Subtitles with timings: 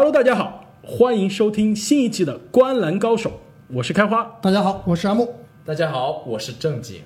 [0.00, 3.30] Hello，大家好，欢迎收听新一期的《观篮高手》，
[3.66, 4.38] 我是开花。
[4.40, 5.34] 大家好，我是阿木。
[5.64, 7.02] 大家好，我是正经。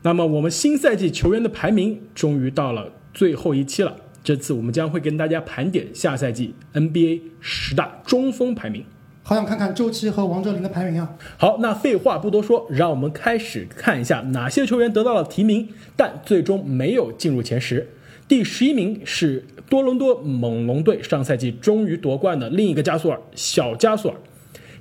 [0.00, 3.94] 那么我们新赛季球员的排名终于到了最后一期了，
[4.24, 8.86] 这次我们将会跟大家盘点下赛季 NBA 十大中锋排名。
[9.22, 11.12] 好想看看周琦和王哲林的排名啊！
[11.36, 17.90] 好，那废话不多说，让我们开始看一下哪些球员得到了提名，但最终没有进入前十。
[18.26, 24.16] 第十一名是多伦多猛龙队上赛季终于夺冠的另一个加索尔小加索尔，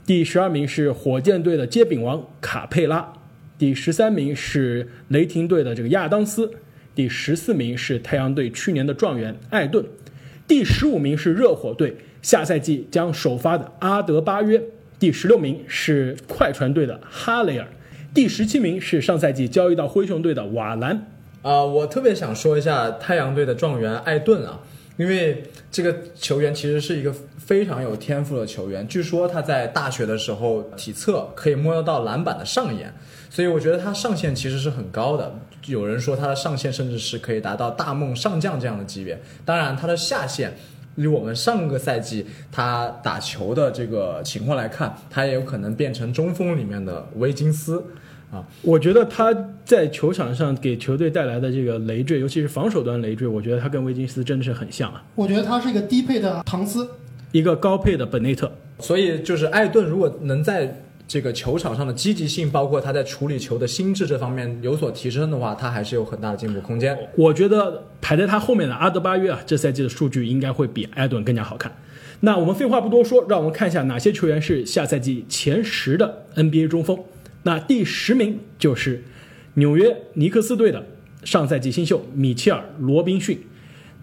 [0.03, 3.13] 第十二名是火箭队的接饼王卡佩拉，
[3.59, 6.51] 第十三名是雷霆队的这个亚当斯，
[6.95, 9.85] 第十四名是太阳队去年的状元艾顿，
[10.47, 14.59] 第十五名是热火队下赛季将首发的阿德巴约，
[14.97, 17.67] 第十六名是快船队的哈雷尔，
[18.11, 21.05] 第十七名是上赛季交易到灰熊队的瓦兰。
[21.43, 24.59] 啊、我特别想说一下太阳队的状元艾顿啊，
[24.99, 28.85] 因为这个球员其实是一个非常有天赋的球员。
[28.85, 32.93] 据说他在大学的时候体测可以摸得到篮板的上沿，
[33.29, 35.33] 所以我觉得他上限其实是很高的。
[35.67, 39.17] 有人说他的上限甚至是可以达到大梦上将这样的级别。
[39.45, 40.53] 当然，他的下限。
[40.95, 47.81] 以我们上个赛季他打球的这个情况来看，他也有可能变成中锋里面的威金斯
[48.31, 48.45] 啊。
[48.61, 55.03] 我觉得他在球场上给球队带来的这个累赘，尤其是防守端累赘，我觉得他跟威金斯真的是很像啊。
[55.15, 56.87] 我觉得他是一个低配的唐斯，
[57.31, 66.95] 一个高配的本内特，所以就是艾顿如果能在这个球场上的积极性，包括他在处理球的心智这方面有所提升的话，他还是有很大的进步空间。
[67.15, 71.71] 我觉得排在他后面的阿德巴约啊，这赛季的数据应该会比艾顿更加好看。
[72.19, 76.99] 那我们废话不多说，让我们看一下哪些球员是下赛季前十的 NBA 中锋。
[77.43, 79.03] 那第十名就是
[79.55, 80.85] 纽约尼克斯队的
[81.23, 83.41] 上赛季新秀米切尔·罗宾逊。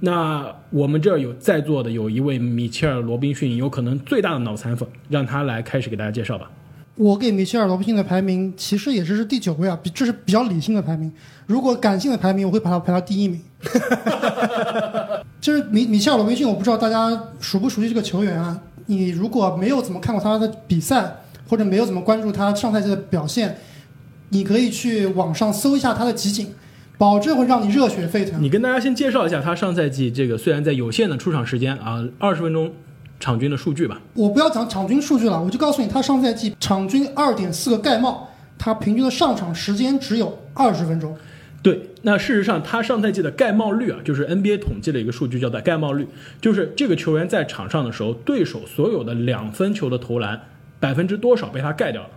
[0.00, 6.50] 那我们这儿有在座的有一位米切尔·罗宾逊，有可能最大的脑残粉，让他来开始给大家介绍吧。
[6.96, 11.12] 我给米切尔·罗宾逊的排名其实也是是第九位啊，比这是比较理性的排名。
[11.46, 13.40] 如果感性的排名，我会把他排到第一名。
[15.40, 18.60] 就是米米切尔·罗宾逊，我不知道大家熟不熟悉这个球员啊？
[18.86, 21.16] 你如果没有怎么看过他的比赛，
[21.48, 23.58] 或者没有怎么关注他上赛季的表现，
[24.30, 26.54] 你可以去网上搜一下他的集锦，
[26.98, 28.42] 保证会让你热血沸腾。
[28.42, 32.72] 你跟大家先介绍一下他上赛季这个虽然在有限的出场时间啊，二十分钟
[33.20, 34.00] 场均的数据吧。
[34.14, 41.16] 我不要讲场均数据了，我就告诉你，他上赛季场均二点四个盖帽，他平均的上场时间只有二十分钟。
[41.62, 46.06] 对，那事实上他上赛季的盖帽率啊，就是 NBA 统计的一个数据，叫做盖帽率，
[46.40, 50.40] 就是这个球员在场上的时候，对手所有的两分球的投篮
[50.80, 52.10] 百分之多少被他盖掉了。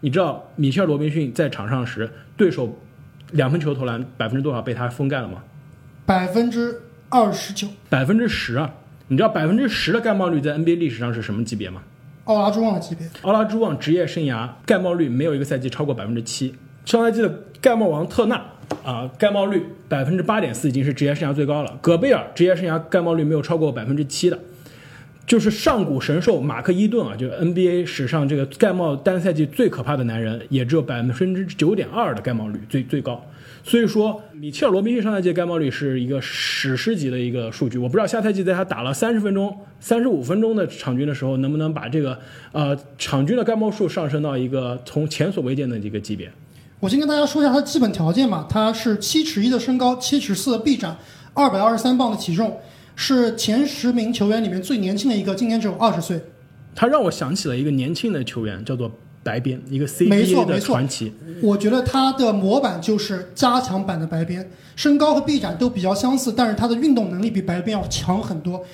[0.00, 2.78] 你知道米切尔·罗宾逊在场上时，对手
[3.32, 5.42] 两分球投篮百分之多少被他封盖了吗？
[6.04, 8.74] 百分之二十九，百分之十啊！
[9.08, 11.82] 你知道百分之十的盖帽率在 NBA 历史上是什么级别吗？
[12.24, 13.06] 奥拉朱旺的级别。
[13.22, 16.54] 奥拉朱旺职业生涯盖帽率没有一个赛季超过百分之七。
[16.84, 18.42] 上赛季的盖帽王特纳
[18.84, 21.78] 啊，盖帽率百分之八点四已经是职业生涯最高了。
[21.80, 24.38] 戈贝尔职业生涯盖帽率没有超过百分之七的，
[25.26, 33.24] 就是上古神兽马克伊顿啊，就是 NBA 史上这个盖帽单赛季最可怕的男人，也只有百分之九点二的盖帽率最最高。
[33.66, 37.78] 所以说，米切尔·罗宾逊上赛季盖帽率是一个史诗级的一个数据。
[37.78, 42.18] 我不知道下赛季在他打了三十分钟、三十五分钟的场均的时候，能不能把这个
[42.52, 46.30] 呃场均的盖帽数上升到一个从前所未见的一个级别。
[46.80, 50.94] 我先跟大家说一下他的基本条件吧，他是七尺一的身高，七尺四的臂展，
[51.32, 52.60] 二百二十三磅的体重，
[52.96, 56.20] 是前十名球员里面最年轻的一个，今年只有二十岁。
[56.74, 58.90] 他让我想起了一个年轻的球员，叫做
[59.22, 61.12] 白边，一个没错 CBA 的没错传奇。
[61.42, 68.64] 我觉得他的模板就是加强版的白边，身高和臂展都比较相似，但是他的运动能力比白边要强很多，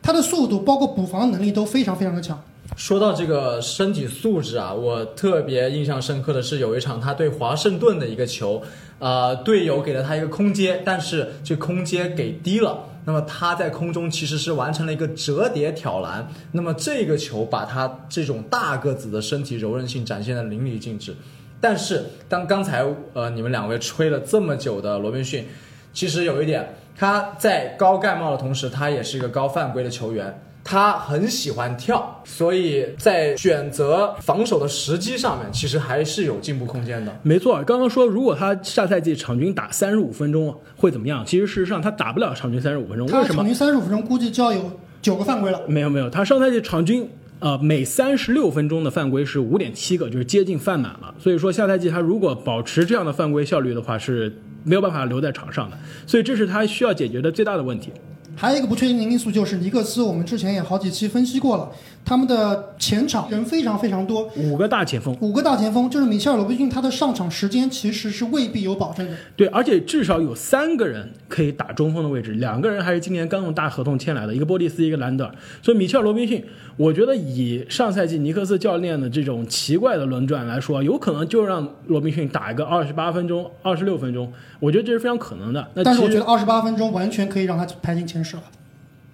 [0.00, 2.40] 他的速度包括补防能力都非常非常的强。
[2.76, 8.62] 说到这个身体素质啊，我特别印象深刻的是有一场他对华盛顿的一个球，
[8.98, 21.16] 呃，队友给了他一个空接，但是这空接给低了，那么他在空中其实是完成了一个折叠挑篮，那么这个球把他这种大个子的身体柔韧性展现的淋漓尽致。
[21.58, 22.84] 但是当刚才
[23.14, 25.46] 呃你们两位吹了这么久的罗宾逊，
[25.94, 30.38] 其实有一点，他在高盖帽的同时，他也是一个高犯规的球员。
[30.70, 37.18] 他很喜欢跳，所以在选择防守的时机上面，其实还是有进步空间的。
[37.22, 41.24] 没错，刚刚说如果他下赛季场均打三十五分钟会怎么样？
[41.24, 43.46] 其实事实上他打不了场均三十五分钟，为什么他场？
[43.46, 44.70] 均三十五分钟估计就要有
[45.00, 45.62] 九个犯规了。
[45.66, 51.14] 没有没有，他上赛季场均呃每三十六分钟的犯规是五点七个，就是接近犯满了。
[51.18, 54.30] 所以说下赛季他如果保持这样的犯规效率的话，是
[54.64, 55.78] 没有办法留在场上的。
[56.06, 57.90] 所以这是他需要解决的最大的问题。
[58.38, 61.68] 还有一个不确定的因素就是尼克斯，我们之前也好几期分析过了，
[62.04, 69.16] 他们的前场人非常非常多，五个大前锋，五个大前锋，就是米切尔罗宾逊，他的上场时间其实是未必有保证的。
[69.34, 75.34] 对，而且至少有三个人可以打中锋的位置，两个人还是今年刚用大合同签来的，一个波蒂斯，一个兰德尔。
[75.60, 76.44] 所以米切尔罗宾逊，
[76.76, 85.66] 我觉得以上赛季尼克斯教练的这种奇怪的轮转来说，有可能就让罗宾逊打一个二十八分钟、二十六分钟，我觉得这是非常可能的。
[85.74, 88.42] 那但是我觉得二十八分钟完全可以让他排进前十了。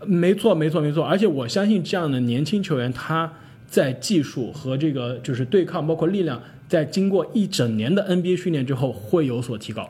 [0.06, 1.04] 没错，没错，没错。
[1.04, 3.32] 而且我相信这样的年轻球员，他
[3.68, 9.88] 在技术和这个就是对抗，包括力量，在经过一整年的 NBA 训练之后，会有所提高。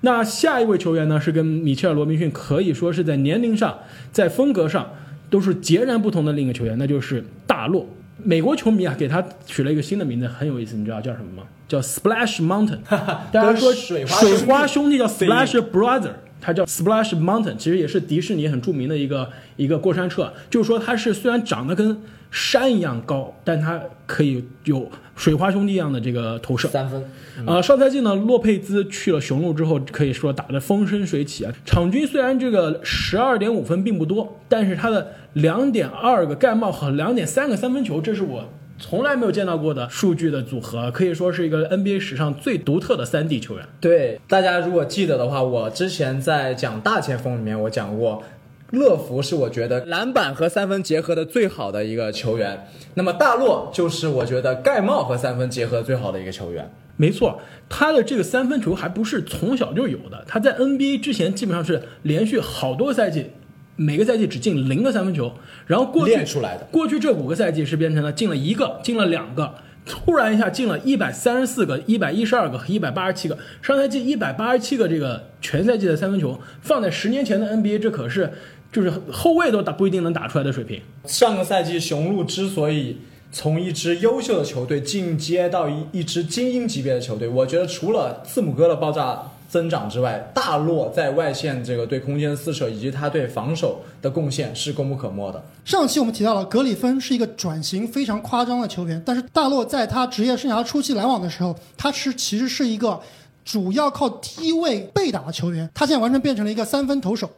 [0.00, 3.78] 那下一位球员呢，是跟米切尔·罗宾逊可以说是在年龄上、
[4.10, 4.90] 在风格上
[5.30, 7.86] 都是截然不同的另一个球员，那就是大洛。
[8.24, 11.44] 美国球迷啊，给他取了一个新的名字，很有意思，你知道叫什么吗？
[11.68, 12.78] 叫 Splash Mountain。
[13.32, 20.30] 大家说水花兄弟叫 Splash Brother，它叫 Splash Mountain，其实也是迪士尼很著名的一个一个过山车。
[20.50, 21.96] 就是说它是虽然长得跟
[22.32, 26.66] 山一样高，但它可以有水花兄弟一样的这个投射。
[26.68, 27.04] 三分，
[27.46, 31.52] 呃，上赛季呢，洛佩兹去了雄鹿之后，可以说打得风生水起啊。
[31.64, 38.48] 场均虽然这个十二点五分并不多，但是他的两点二个盖帽和两点三个三分球，这是我
[38.78, 43.64] 从来没有见到过的数据的组合，可以说是一个 NBA 史上最独特的三 D 球员。
[43.80, 48.22] 对，大家如果记得的话，我之前在讲大前锋里面，我讲过，
[48.70, 52.66] 乐福是我觉得篮板和三分结合的最好的一个球员。
[52.94, 56.70] 那么大洛就是我觉得盖帽和三分结合最好的一个球员。
[56.96, 63.30] 没错，他的这个三分球还不是从小就有的，他在 NBA 之前基本上是连续好多赛季，
[63.76, 65.32] 每个赛季只进零个三分球，
[65.66, 69.54] 然后过去练出来的过去这五个赛季是变成了进了一个，进了两个，
[69.86, 73.38] 突然一下进了一百三十四个、一百一十二个和一百八十七个。
[73.62, 78.30] 上赛季一百八十七个这个全赛季的三分球，放在十年前的 NBA，这可是
[78.70, 80.80] 就是后卫都打不一定能打出来的水平。
[81.04, 82.98] 上个赛季雄鹿之所以
[83.32, 95.44] 从一支优秀的球队进阶到一一支精英级别的球队，我觉得除了字母哥的爆炸增长之外，大洛在外线这个对空间的撕扯以及他对防守的贡献是功不可没的。
[95.62, 102.98] 上期我们提到了格里芬是一个转型非常夸张的球员，但是大洛在他职业生涯初期篮网的时候，他是其实是一个
[103.44, 107.28] 主要靠低位被打的球员，他现在完全变成了一个三分投手。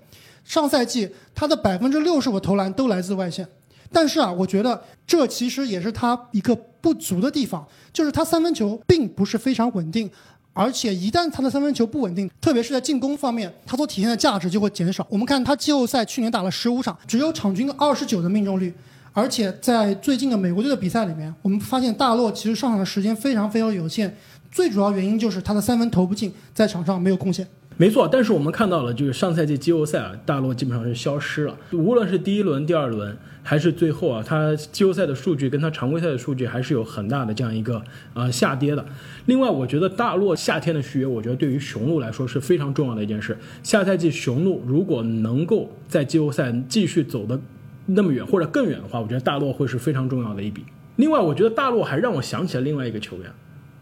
[0.45, 3.49] 上赛季他的百分之六十五投篮都来自外线，
[3.91, 10.09] 但是啊，我觉得这其实也是他一个不足的地方，就是他三分球并不是非常稳定。
[10.57, 15.05] 而且一旦他的三分球不稳定，特别是在进攻方面，他所体现的价值就会减少。
[15.11, 18.73] 我们看他季后赛去年打了十五场，只有场均二十九的命中率，
[19.13, 24.17] 而且在最近的美国队的比赛里面，我们发现大洛其实上场的时间非常非常有限，
[24.53, 27.45] 最主要原因就是他的三分投不进，在场上没有贡献。
[27.77, 31.57] 没错，但是我们看到了，就是上赛季季后赛啊，大洛基本上是消失了。
[31.73, 37.83] 无论是第一轮、第二轮，还是最后啊，他季后赛的数据跟他常规赛的数据还是有很大的这样一个
[38.15, 38.85] 呃下跌的。
[39.27, 43.37] 另外，我觉得大洛夏天的续约，我觉得对于雄鹿来说是非常重要的一件事。
[43.65, 47.41] 下赛季雄鹿如果能够在季后赛继续走的
[47.87, 50.65] 那么远或者更远的话，我觉得大洛会是非常重要的一笔。
[50.95, 53.29] 另外，我觉得大洛还让我想起了另外一个球员，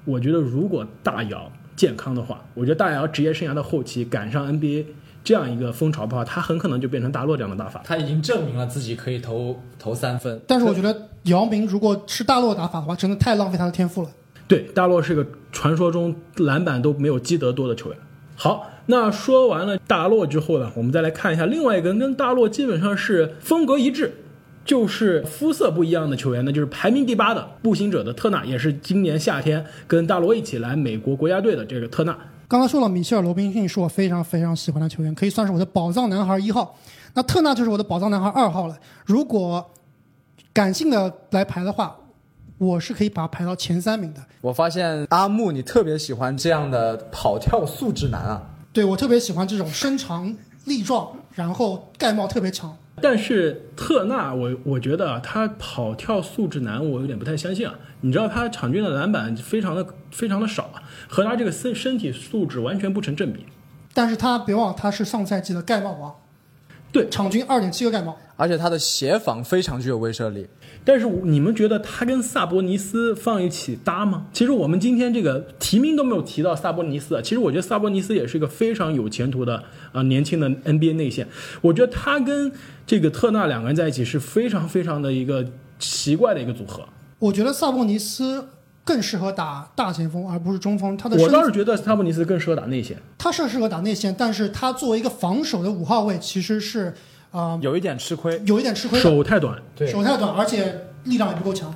[0.07, 4.85] 我觉得如果大姚健康的话，我觉得大姚职业生涯的后期赶上 NBA
[5.25, 7.81] 这样一个风潮的话，他很可能就变成大洛这样的打法。
[7.85, 14.09] 他已经证明了自己可以投投三分，但是我觉得姚明如果是大洛打法的话，真的太浪费他的天赋了。
[14.49, 17.99] 对，大洛是个传说中篮板都没有基德多的球员。
[18.35, 24.13] 好，那说完了大洛之后呢，我们再来看一下另外一个跟大洛基本上是风格一致，
[24.65, 32.17] 就是肤色不一样的球员呢，就是排名第八的步行者的特纳，也是今年夏天跟大罗一起来美国国家队的这个特纳。
[32.47, 36.77] 刚刚说了，米切尔·罗宾逊是我非常非常喜欢的球员，可以算是我的宝藏男孩一号。
[37.15, 38.79] 那特纳就是我的宝藏男孩二号了。
[39.05, 39.71] 如果
[40.53, 41.97] 感性的来排的话，
[42.59, 44.21] 我是可以把他排到前三名的。
[44.43, 48.43] 我发现阿木你特别喜欢这样的跑跳素质男啊。
[48.73, 52.77] 对我特别喜欢这种身长力壮，然后盖帽特别强。
[53.01, 57.75] 但是特纳，我我觉得啊，他跑跳素质难，我有点不太相信啊。
[58.03, 63.47] 你知道他场均的篮板非常的非常的少啊，和他这个身身体素质完全不成正比。
[63.95, 66.15] 但是他别忘了他是上赛季的盖帽王，
[66.93, 68.17] 对，场均二点七个盖帽。
[68.43, 70.45] 而且他的协防非常具有威慑力。
[70.85, 74.27] 但是你们觉得他跟萨博尼斯放一起搭吗？
[74.33, 77.23] 其实我们今天这个提名都没有提到萨博尼斯啊。
[77.23, 81.29] 其实我觉得萨博尼斯也是一个非常有前途的啊、呃年轻的 NBA 内线。
[81.61, 82.51] 我觉得他跟
[82.85, 85.47] 这个特纳两个人在一起是非常非常的一个
[85.79, 86.83] 奇怪的一个组合。
[87.21, 88.49] 我觉得萨博尼斯
[88.83, 90.97] 更适合打大前锋，而不是中锋。
[90.97, 92.97] 他的我身倒是觉得萨博尼斯更适合打内线。
[93.17, 96.93] 他是适合打内线，但是他作为一个防守的五号位，其实是
[97.33, 98.41] 啊、有一点吃亏。
[98.47, 99.61] 有一点吃亏，手太短。
[99.75, 101.75] 对，手太短，而且力量也不够强。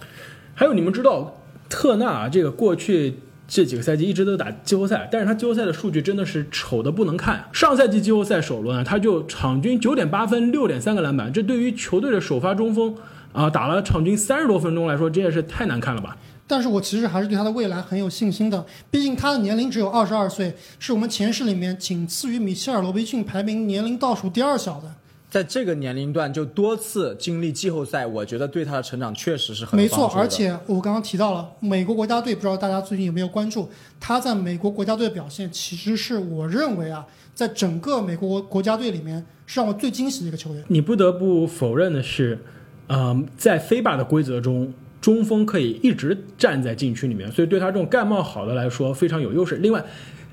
[0.55, 7.45] 还有你们知道，特纳啊这个过去这几个赛季一直都打季后赛，但是他季后赛的数据真的是丑的不能看。
[7.53, 12.95] 上赛季季后赛首轮啊，他就场均九点八分、六点三个篮板，这对于球队的首发中锋
[13.33, 16.17] 啊打了场均三十多分钟来说，这也是太难看了吧？
[16.47, 24.95] 但是我其实还是对他的未来很有信心的，毕竟他的年龄只有二十二岁，是我们前十里面仅次于米切尔·罗宾逊排名年龄倒数第二小的。
[25.29, 33.69] 在这个年龄段就多次经历季后赛，我觉得对他的成长确实是很没错而且我刚刚提到了美国国家队，不知道大家最近有没有关注？
[34.01, 37.05] 他在美国国家队的表现，其实是我认为啊，
[37.35, 40.65] 在整个美国国家队里面是让我最惊喜的一个球员。
[40.69, 42.39] 你不得不否认的是，
[42.87, 49.57] 嗯、在飞霸的规则中，中锋可以一直站在禁区里面，所以对他这种盖帽好的来说非常有优势。
[49.57, 49.85] 另外，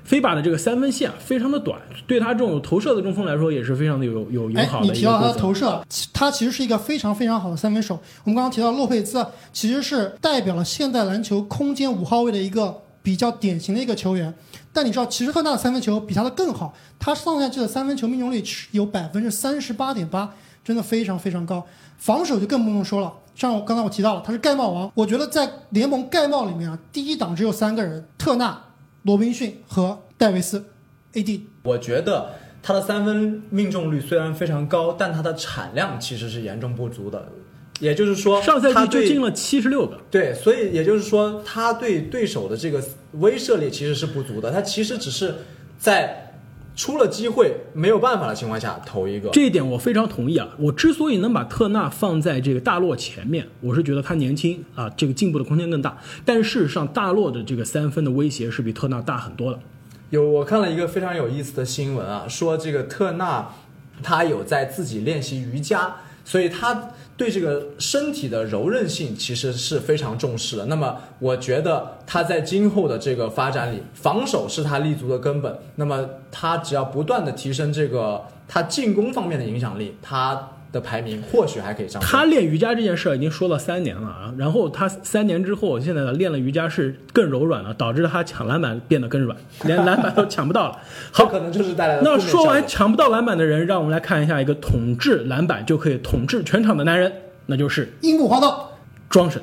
[0.04, 5.34] 飞霸的这个三分线啊非常的短，对他这种有投射的中锋来说也是非常的有有友哎好，你提到他的。
[5.34, 7.98] 投射，其他其实是一个非常非常好的三分手。
[8.24, 14.32] 我们刚刚提到洛佩兹，啊其实是代表了现代篮球空间五号位的一个比较典型的一个球员。
[14.72, 21.64] 但你知道，其实特纳的三分球比他的更好，他上赛季的三分球命中率是有百分之三十八点八，真的非常非常高。
[21.96, 24.90] 防守就更不用说了，像我刚才我提到了，他是盖帽王。
[24.94, 28.60] 我觉得在联盟盖帽里面啊，第一档只有三个人：特纳、
[29.04, 30.64] 罗宾逊和戴维斯
[31.12, 31.40] ，AD。
[31.62, 32.32] 我觉得
[32.62, 37.28] 他的三分命中率虽然非常高，但他的产量其实是严重不足的。
[37.80, 42.82] 也就是说，上赛他对季就进了七十六个，对，所以也就是说，他对对手的这个
[43.14, 44.50] 威慑力其实是不足的。
[44.50, 45.34] 他其实只是
[45.76, 46.23] 在
[46.76, 49.30] 出了机会没有办法的情况下投一个。
[49.30, 50.48] 这一点我非常同意啊！
[50.58, 55.96] 我之所以能把特纳放在这个大洛前面，我是觉得他年轻啊，这个进步的空间更大。
[56.24, 59.60] 但事实上，大洛的这个三分的威胁是比特纳大很多的。
[60.10, 63.48] 有我看了一个非常有意思的新闻啊，说这个特纳
[64.02, 70.66] 他有在自己练习瑜伽，所以他对这个身体的柔韧性其实是非常重视的。
[70.66, 75.56] 那么我觉得他在今后的这个发展里，防守是他立足的根本。
[75.76, 82.02] 那么他只要不断的提升这个他进攻方面的影响力，他的排名或许还可以上。
[82.02, 90.78] 他练瑜伽这件事儿已经说了三年了啊，然后他三年之后，现在练了瑜伽是更柔软了，导致他抢篮板变得更软，连篮板都抢不到了。
[91.12, 97.12] 好，可能就是带来了那说完抢不到篮板的人，让我们来看一下一个统治篮板就可以统治全场的男人，
[97.46, 98.72] 那就是樱木花道，
[99.08, 99.40] 庄神。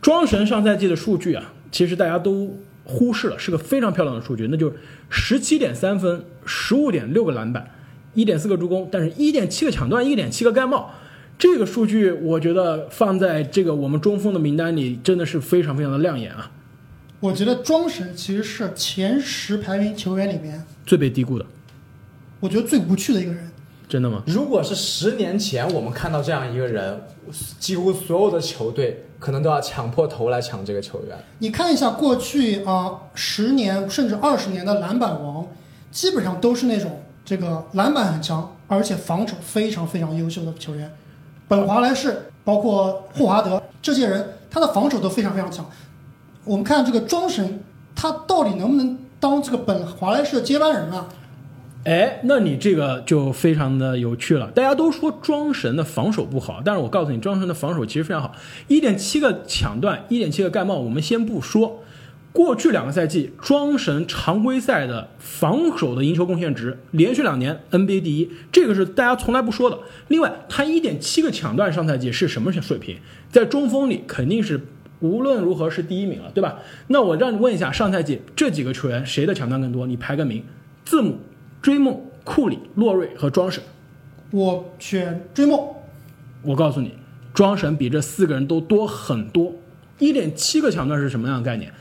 [0.00, 4.74] 庄神上赛季的数据啊，其实大家都忽视了，是个非常漂亮的数据，那就是
[5.08, 7.70] 十七点三分，十五点六个篮板，
[8.14, 10.90] 一点四个助攻，但是一点七个抢断，一点七个盖帽。
[11.38, 16.50] 这个数据我觉得放在这个我们中锋的名单里，真的是非常非常的亮眼啊，
[17.20, 21.46] 我觉得庄神其实是前十排名球员里面，最被低估的，
[22.38, 23.50] 我觉得最无趣的一个人。
[23.88, 24.22] 真的吗？
[24.26, 26.98] 如果是十年前我们看到这样一个人，
[27.58, 31.18] 几乎所有的球队可能都要抢破头来抢这个球员。
[31.40, 35.46] 你看一下过去啊十、年甚至二十年的篮板王，
[35.90, 40.90] 基本上都是那种这个篮板很强，而且防守非常非常优秀的球员。
[41.48, 45.64] 本华莱士，包括霍华德这些人，他的防守都非常非常强。
[46.44, 47.62] 我们看这个庄神，
[47.94, 51.08] 他到底能不能当这个本华莱士的接班人啊？
[51.84, 54.50] 哎，那你这个就非常的有趣了。
[54.52, 58.32] 大家都说庄神的防守不好，但是我告诉你，庄神的防守其实非常好，
[58.68, 61.82] 一点七个抢断，一点七个盖帽，我们先不说。
[62.32, 69.78] 过去两个赛季，庄神常规赛的防守的赢球贡献值连续两年 NBA 第一，这个是大家从来不说的。
[70.08, 72.96] 另外，他一点七个抢断，上赛季是什么水平？
[73.30, 74.58] 在中锋里肯定是
[75.00, 76.58] 无论如何是第一名了，对吧？
[76.86, 79.86] 那我让你问一下，上赛季这几个球员谁的抢断更多？
[79.86, 80.42] 你排个名，
[80.86, 81.18] 字母、
[81.60, 83.62] 追梦、库里、洛瑞和庄神。
[84.30, 85.60] 我选追梦。
[86.40, 86.94] 我告诉你，
[87.34, 89.52] 庄神比这四个人都多很多。
[89.98, 91.72] 一点七个抢断是什么样的概念？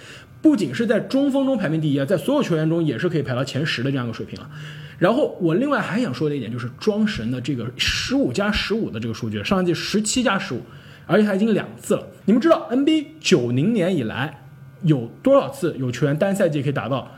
[0.42, 4.50] 不仅是在中锋中排名第一啊，在所有球员中也是可以排到前十的这样一个水平了。
[4.98, 10.62] 然后我另外还想说的一点就是庄神的这个十五加十五的这个数据，上一季十七加十五，
[11.06, 12.08] 而且他已经两次了。
[12.26, 14.44] 你们知道 NBA 九零年以来
[14.84, 17.12] 有多少次有球员单赛季可以达到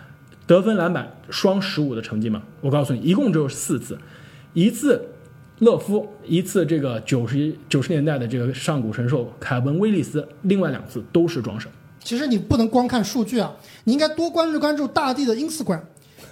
[0.47, 2.41] 得分篮板双十五的成绩吗？
[2.61, 3.97] 我告诉你，一共只有四次，
[4.53, 5.01] 一次
[5.59, 11.69] 勒夫，一次这个九十九十年代的这个上古神兽凯文威利斯，另外两次都是庄神。
[12.03, 13.51] 其实你不能光看数据啊，
[13.85, 15.79] 你应该多关注关注大地的 Instagram。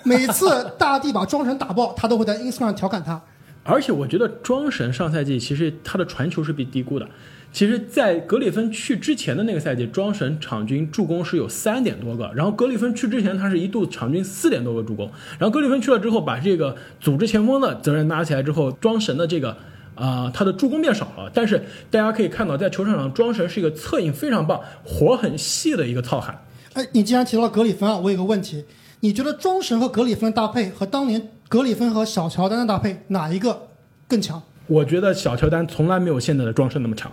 [0.03, 3.21] 每次大地把庄神打爆，他都会在 Instagram 调侃他。
[3.63, 7.07] 而且我觉得庄神上赛季其实他的传球是被低估的。
[7.53, 19.55] 其实，在格里芬去之前的那个赛季，庄神场均助攻是有三点多个，然后格里芬去之前，他是一度场均四点多个助攻，然后格里芬去了之后，把这个组织前锋的责任拿起来之后，庄神的这个。
[19.95, 26.43] 啊、他的助攻变少了，但是大家可以看到，在球场上，庄神是一个策应非常棒、活很细的一个糙汉。
[26.73, 28.65] 哎，你既然提到了格里芬啊，我有个问题，
[29.01, 33.67] 你觉得庄神和格里芬的搭配和当年格里芬和小乔丹的搭配哪一个
[34.07, 34.41] 更强？
[34.67, 37.11] 我觉得小乔丹从来没有现在的庄神那么强。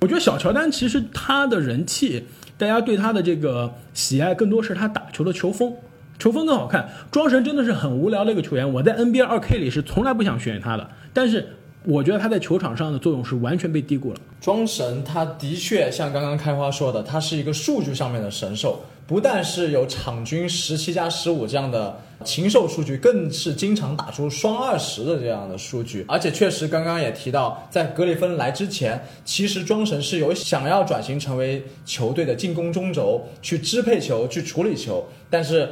[0.00, 5.74] 我觉得小乔丹其实他的人气，大家对他的这个喜爱更多是他打球的球风，
[6.18, 6.88] 球风更好看。
[7.10, 11.48] 庄神真的是很无聊的一个球员，我在 NBA 二 K 里是从来不想选他的，但是
[11.86, 14.18] 我觉得他在球场上的作用是完全被低估了。
[14.40, 26.04] 庄神他的确像刚刚开花说的，他是一个数据上面的神兽，不但是有场均十七加十五这样的禽兽数据，更是经常打出双二十的这样的数据。
[26.08, 35.68] 而且确实刚刚也提到，在格里芬来之前，其实庄神是有想要转型成为球队的进攻中轴，去支配球、去处理球，但是。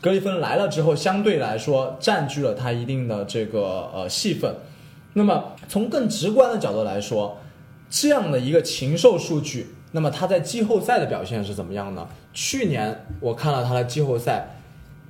[0.00, 4.54] 格里芬来了之后，相对来说占据了他一定的这个呃戏份，
[5.14, 7.38] 那么从更直观的角度来说，
[7.90, 12.06] 这样的一个禽兽数据，那么他在季后赛的表现是怎么样呢？
[12.32, 14.56] 去年我看了他的季后赛，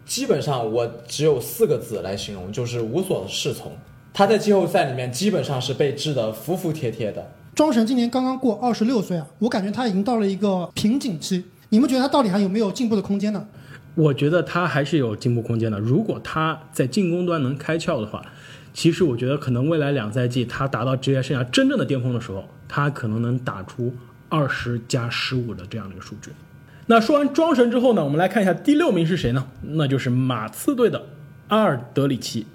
[0.07, 3.73] 基本上我只有四个字来形容，就是无所适从。
[4.15, 7.31] 他在季后赛里面基本上是被治得服服帖帖的。
[7.55, 11.45] 庄神今年刚刚过二十六岁啊，我感觉他已经到了一个瓶颈期。
[11.69, 13.47] 你们觉得他到底还有没有进步的空间呢？
[13.95, 15.79] 我觉得他还是有进步空间的。
[15.79, 18.25] 如果他在进攻端能开窍的话，
[18.79, 23.93] 其实我觉得可能未来两赛季他达到职业生涯真正的巅峰的时候，他可能能打出
[24.29, 26.31] 二十加十五的这样的一个数据。
[26.87, 29.49] 那说完庄神之后呢，我们来看一下第六名是谁呢？
[29.63, 31.07] 那就是马刺队的
[31.49, 32.47] 阿尔德里奇。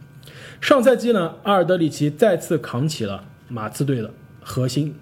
[0.61, 4.09] 上赛季呢，阿尔德里奇再次扛起了马刺队的
[4.41, 4.95] 核心，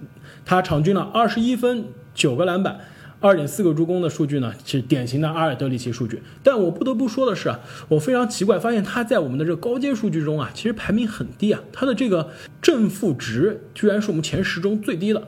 [0.44, 1.86] 他场均了二十一分、
[2.16, 2.80] 九个篮板。
[3.22, 6.22] 二点四个助攻的数据呢，是典型的阿尔德里奇数据。
[6.44, 15.22] 但我不得不说的是啊，我非常奇怪，发现他在我们的这个高阶数据中啊，其实排名很低啊，他的这个正负值居然是我们前十中最低的。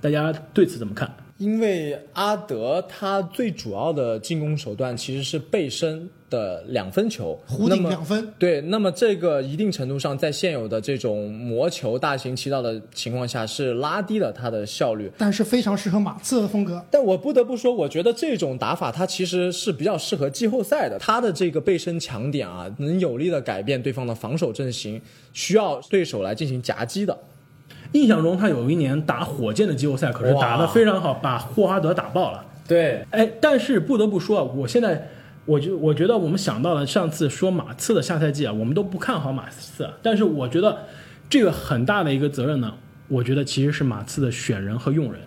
[0.00, 1.16] 大家对此怎么看？
[1.38, 15.10] 因为阿德他最主要的进攻手段其实是背身的两分球，弧那么顶两分，对，那么这个一定程度上在现有的这种魔球大行其道的情况下是拉低了他的效率。
[15.16, 16.84] 但是非常适合马刺的风格。
[16.90, 20.98] 但我不得不说，我觉得这种打法它其实是比较适合季后赛的。
[20.98, 25.00] 他的这个背身强点啊，能有力的改变对方的防守阵型，
[25.32, 27.16] 需要对手来进行夹击的。
[27.92, 32.44] 印象中他有一年打火箭的季后赛，可是打得非常好，把霍华德打爆了。
[32.66, 35.08] 对，哎，但是不得不说啊，我现在
[35.46, 40.80] 我就我觉得我们想到了上次说马刺的下赛季啊，我们都不看好马刺，啊但是我觉得
[41.30, 42.74] 这个很大的一个责任呢，
[43.08, 45.22] 我觉得其实是马刺的选人和用人。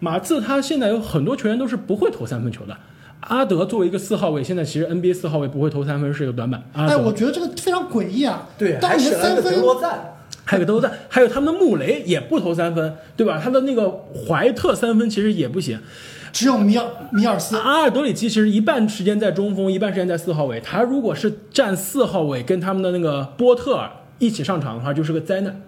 [0.00, 2.76] 马刺他现在有很多球员都是不会投三分球的。
[3.20, 6.62] 阿德作为一个四号位，现在其实 NBA 四号位不会投三分是一个短板。
[6.74, 8.46] 阿德哎，我觉得这个非常诡异啊！
[8.58, 10.10] 对，当年三分赞。
[10.44, 13.40] 还有个都在，还有他们的穆雷也不投三分，对吧？
[13.42, 13.90] 他的那个
[14.28, 15.80] 怀特三分其实也不行。
[16.34, 20.60] 只有米尔米尔斯，阿尔德里奇其实一半时间在中锋，一半时间在四号位。
[20.60, 25.62] 他如果是站四号位，跟他们的那个波特尔一起上场的话，就是个灾难。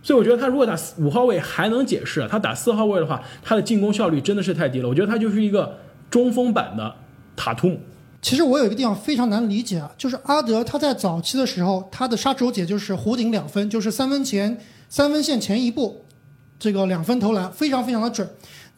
[0.00, 4.88] 所以我觉得他如果打五号位还能解释，他打四号位的话，他的进攻效率真的是太低了。
[4.88, 5.76] 我觉得他就是一个
[6.08, 6.94] 中锋版的
[7.34, 7.80] 塔图姆。
[8.22, 16.04] 其实我有一个地方非常难理解啊，就是阿德他在早期的时候，他的杀手锏就是弧顶两分，就是三分前三分线前一步，
[16.56, 18.28] 这个两分投篮非常非常的准。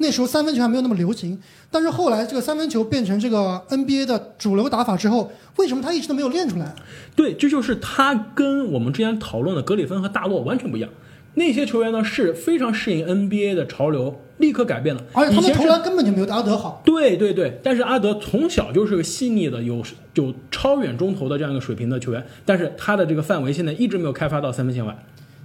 [0.03, 1.39] 那时候三分球还没有那么流行，
[1.71, 6.75] 但是后来这个三分球变成这个 NBA 的主流打法之后，为什么他一直都没有练出来？
[7.15, 10.89] 对，这就是他跟我们之前讨论的格里芬和大洛完全不一样。
[11.35, 15.05] 那些球员呢是非常适应 NBA 的潮流，立刻改变了。
[15.13, 16.83] 而且他们投篮根本就没有阿德好。
[16.85, 19.81] 对对对，但是阿德从小就是个细腻的、有
[20.15, 24.97] 有超远中投的这样一个水平的球员，但是他的这个范围现在一直没有开发到三分线外。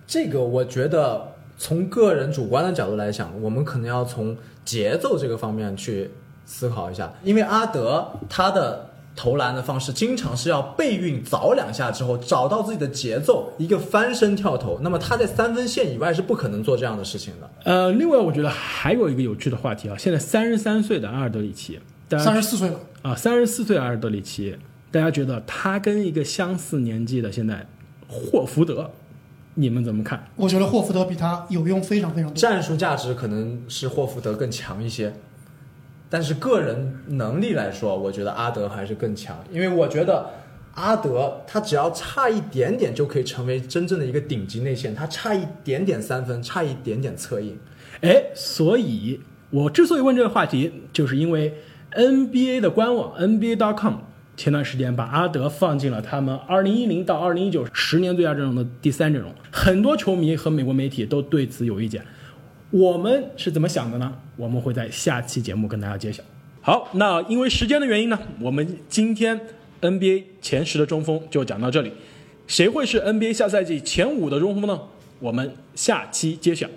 [0.08, 6.12] 这个我觉得从个人主观的角度来讲，我们可能要从节奏这个方面去
[6.46, 17.50] 思考一下，因为阿德他的投篮的方式经常是要背运早两下之后找到自己的节奏，一个翻身跳投，那么他在三分线以外是不可能做这样的事情的。
[17.64, 24.58] 呃，另外我觉得还有一个有趣的话题啊，现在三十三岁的阿尔德里奇，三十四岁了，啊，三十四岁阿尔德里奇，
[24.92, 27.66] 大家觉得他跟一个相似年纪的现在
[28.10, 28.92] 霍福德，
[29.56, 30.28] 你们怎么看？
[30.36, 32.36] 我觉得霍福德比他有用非常非常多。
[32.36, 35.14] 战术价值可能是霍福德更强一些，
[36.10, 40.30] 但是个人能力来说，我觉得阿德还是更强，因为我觉得
[40.74, 47.58] 阿德他只要差一点点就可以成为真正的一个顶级内线，他差一点点三分，差一点点策应。
[48.02, 51.54] 哎，所以我之所以问这个话题，就是因为
[51.94, 53.96] NBA 的官网 NBA.com
[54.38, 62.04] 前段时间把阿德放进了他们2010到2019十年最佳阵容的第三阵容，很多球迷和美国媒体都对此有意见。
[62.72, 64.14] 我们是怎么想的呢？
[64.36, 66.22] 我们会在下期节目跟大家揭晓。
[66.62, 69.40] 好，那因为时间的原因呢，我们今天
[69.82, 71.94] NBA 前十的中锋就讲到这里。
[72.48, 74.80] 谁会是 NBA 下赛季前五的中锋呢？
[75.20, 76.68] 我们下期揭晓。